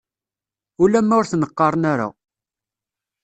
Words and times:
Ulamma 0.83 1.13
ur 1.19 1.25
ten-qqaren 1.27 1.83
ara. 1.93 2.07